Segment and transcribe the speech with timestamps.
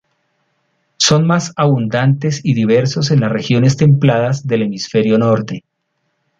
[0.97, 5.63] Son más abundantes y diversos en las regiones templadas del hemisferio norte.